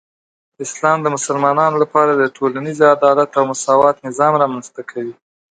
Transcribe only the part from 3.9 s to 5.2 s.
نظام رامنځته کوي.